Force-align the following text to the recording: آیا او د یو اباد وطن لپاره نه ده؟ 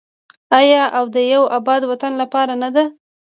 آیا 0.59 0.83
او 0.97 1.05
د 1.15 1.17
یو 1.33 1.43
اباد 1.57 1.81
وطن 1.91 2.11
لپاره 2.21 2.53
نه 2.63 2.69
ده؟ 2.75 2.83